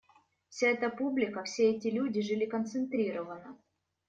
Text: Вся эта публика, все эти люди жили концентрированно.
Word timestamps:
Вся 0.49 0.69
эта 0.71 0.89
публика, 0.89 1.43
все 1.43 1.75
эти 1.75 1.89
люди 1.89 2.21
жили 2.23 2.47
концентрированно. 2.47 3.55